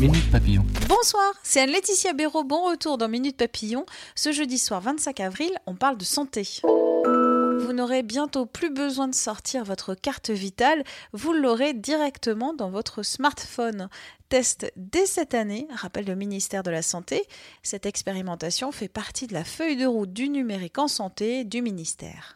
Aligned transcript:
Minute 0.00 0.30
Papillon. 0.30 0.64
Bonsoir, 0.88 1.32
c'est 1.42 1.60
Anne-Laetitia 1.60 2.12
Béraud. 2.12 2.44
Bon 2.44 2.68
retour 2.68 2.98
dans 2.98 3.08
Minute 3.08 3.38
Papillon. 3.38 3.86
Ce 4.14 4.30
jeudi 4.30 4.58
soir 4.58 4.82
25 4.82 5.20
avril, 5.20 5.50
on 5.66 5.74
parle 5.74 5.96
de 5.96 6.04
santé. 6.04 6.60
Vous 6.64 7.72
n'aurez 7.72 8.02
bientôt 8.02 8.44
plus 8.44 8.68
besoin 8.68 9.08
de 9.08 9.14
sortir 9.14 9.64
votre 9.64 9.94
carte 9.94 10.28
vitale, 10.28 10.84
vous 11.12 11.32
l'aurez 11.32 11.72
directement 11.72 12.52
dans 12.52 12.68
votre 12.68 13.02
smartphone. 13.02 13.88
Test 14.28 14.70
dès 14.76 15.06
cette 15.06 15.32
année, 15.32 15.66
rappelle 15.74 16.06
le 16.06 16.14
ministère 16.14 16.62
de 16.62 16.70
la 16.70 16.82
Santé. 16.82 17.22
Cette 17.62 17.86
expérimentation 17.86 18.72
fait 18.72 18.88
partie 18.88 19.26
de 19.26 19.34
la 19.34 19.44
feuille 19.44 19.76
de 19.76 19.86
route 19.86 20.12
du 20.12 20.28
numérique 20.28 20.78
en 20.78 20.88
santé 20.88 21.44
du 21.44 21.62
ministère. 21.62 22.34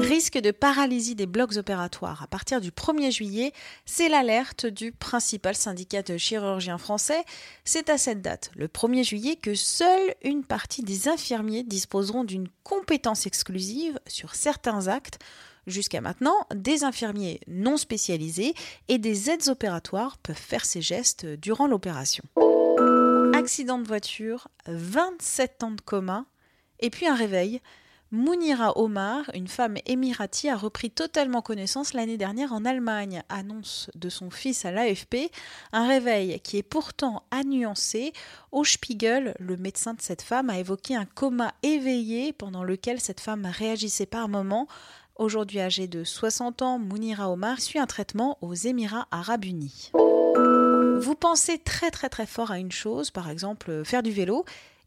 Risque 0.00 0.38
de 0.38 0.50
paralysie 0.50 1.14
des 1.14 1.26
blocs 1.26 1.56
opératoires. 1.56 2.22
À 2.22 2.26
partir 2.26 2.60
du 2.60 2.70
1er 2.70 3.12
juillet, 3.12 3.52
c'est 3.84 4.08
l'alerte 4.08 4.66
du 4.66 4.92
principal 4.92 5.54
syndicat 5.54 6.02
de 6.02 6.16
chirurgiens 6.16 6.78
français. 6.78 7.22
C'est 7.64 7.90
à 7.90 7.98
cette 7.98 8.22
date, 8.22 8.50
le 8.56 8.66
1er 8.66 9.04
juillet, 9.04 9.36
que 9.36 9.54
seule 9.54 10.14
une 10.22 10.44
partie 10.44 10.82
des 10.82 11.08
infirmiers 11.08 11.62
disposeront 11.62 12.24
d'une 12.24 12.48
compétence 12.64 13.26
exclusive 13.26 14.00
sur 14.06 14.34
certains 14.34 14.88
actes. 14.88 15.18
Jusqu'à 15.66 16.00
maintenant, 16.00 16.46
des 16.54 16.82
infirmiers 16.84 17.40
non 17.46 17.76
spécialisés 17.76 18.54
et 18.88 18.98
des 18.98 19.30
aides 19.30 19.48
opératoires 19.48 20.16
peuvent 20.18 20.36
faire 20.36 20.64
ces 20.64 20.80
gestes 20.80 21.26
durant 21.26 21.66
l'opération. 21.66 22.24
Accident 23.34 23.78
de 23.78 23.86
voiture, 23.86 24.48
27 24.66 25.62
ans 25.62 25.70
de 25.70 25.80
coma, 25.80 26.24
et 26.80 26.90
puis 26.90 27.06
un 27.06 27.14
réveil. 27.14 27.60
Mounira 28.12 28.76
Omar, 28.76 29.30
une 29.34 29.46
femme 29.46 29.76
émirati, 29.86 30.48
a 30.48 30.56
repris 30.56 30.90
totalement 30.90 31.42
connaissance 31.42 31.92
l'année 31.92 32.16
dernière 32.16 32.52
en 32.52 32.64
Allemagne, 32.64 33.22
annonce 33.28 33.88
de 33.94 34.08
son 34.08 34.30
fils 34.30 34.64
à 34.64 34.72
l'AFP, 34.72 35.30
un 35.72 35.86
réveil 35.86 36.40
qui 36.40 36.56
est 36.56 36.64
pourtant 36.64 37.22
à. 37.30 37.42
Au 38.50 38.64
Spiegel, 38.64 39.36
le 39.38 39.56
médecin 39.56 39.94
de 39.94 40.00
cette 40.00 40.22
femme 40.22 40.50
a 40.50 40.58
évoqué 40.58 40.96
un 40.96 41.04
coma 41.04 41.54
éveillé 41.62 42.32
pendant 42.32 42.64
lequel 42.64 43.00
cette 43.00 43.20
femme 43.20 43.46
réagissait 43.46 44.06
par 44.06 44.28
moments. 44.28 44.66
Aujourd'hui 45.14 45.60
âgée 45.60 45.86
de 45.86 46.02
60 46.02 46.62
ans, 46.62 46.78
Mounira 46.80 47.30
Omar 47.30 47.60
suit 47.60 47.78
un 47.78 47.86
traitement 47.86 48.38
aux 48.40 48.54
Émirats 48.54 49.06
arabes 49.12 49.44
unis. 49.44 49.92
Vous 49.94 51.14
pensez 51.14 51.58
très 51.58 51.92
très 51.92 52.08
très 52.08 52.26
fort 52.26 52.50
à 52.50 52.58
une 52.58 52.72
chose, 52.72 53.12
par 53.12 53.30
exemple 53.30 53.84
faire 53.84 54.02
du 54.02 54.10
vélo, 54.10 54.44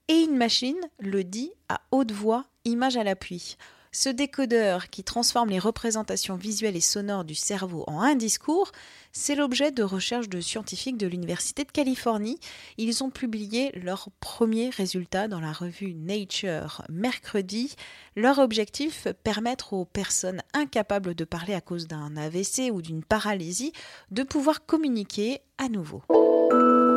et 0.07 0.21
une 0.21 0.37
machine 0.37 0.79
le 0.99 1.23
dit 1.23 1.51
à 1.69 1.81
haute 1.91 2.11
voix, 2.11 2.45
image 2.65 2.97
à 2.97 3.03
l'appui. 3.03 3.57
Ce 3.95 4.09
décodeur 4.09 4.89
qui 4.89 5.03
transforme 5.03 5.51
les 5.51 5.59
représentations 5.59 6.35
visuelles 6.35 6.75
et 6.75 6.81
sonores 6.81 7.25
du 7.25 7.35
cerveau 7.35 7.83
en 7.85 8.01
un 8.01 8.15
discours, 8.15 8.71
c'est 9.11 9.35
l'objet 9.35 9.71
de 9.71 9.83
recherches 9.83 10.29
de 10.29 10.41
scientifiques 10.41 10.97
de 10.97 11.05
l'Université 11.05 11.63
de 11.63 11.71
Californie. 11.71 12.39
Ils 12.79 13.03
ont 13.03 13.11
publié 13.11 13.71
leurs 13.75 14.09
premiers 14.19 14.71
résultats 14.71 15.27
dans 15.27 15.39
la 15.39 15.51
revue 15.51 15.93
Nature 15.93 16.81
mercredi. 16.89 17.75
Leur 18.15 18.39
objectif, 18.39 19.07
permettre 19.23 19.73
aux 19.73 19.85
personnes 19.85 20.41
incapables 20.55 21.13
de 21.13 21.23
parler 21.23 21.53
à 21.53 21.61
cause 21.61 21.87
d'un 21.87 22.17
AVC 22.17 22.71
ou 22.71 22.81
d'une 22.81 23.03
paralysie 23.03 23.73
de 24.09 24.23
pouvoir 24.23 24.65
communiquer 24.65 25.41
à 25.59 25.69
nouveau. 25.69 26.01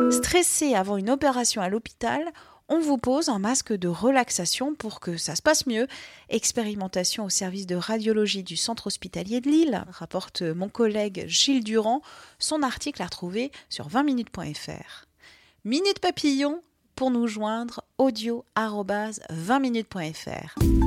Stressé 0.09 0.73
avant 0.73 0.97
une 0.97 1.11
opération 1.11 1.61
à 1.61 1.69
l'hôpital, 1.69 2.23
on 2.69 2.79
vous 2.79 2.97
pose 2.97 3.29
un 3.29 3.39
masque 3.39 3.73
de 3.73 3.87
relaxation 3.87 4.75
pour 4.75 4.99
que 4.99 5.17
ça 5.17 5.35
se 5.35 5.41
passe 5.41 5.67
mieux. 5.67 5.87
Expérimentation 6.29 7.25
au 7.25 7.29
service 7.29 7.65
de 7.65 7.75
radiologie 7.75 8.43
du 8.43 8.57
centre 8.57 8.87
hospitalier 8.87 9.41
de 9.41 9.49
Lille, 9.49 9.83
rapporte 9.89 10.41
mon 10.41 10.69
collègue 10.69 11.25
Gilles 11.27 11.63
Durand. 11.63 12.01
Son 12.39 12.63
article 12.63 13.01
à 13.01 13.05
retrouver 13.05 13.51
sur 13.69 13.87
20minutes.fr. 13.87 15.05
Minute 15.63 15.99
Papillon 15.99 16.61
pour 16.95 17.11
nous 17.11 17.27
joindre 17.27 17.83
audio 17.97 18.43
20minutes.fr. 18.57 20.86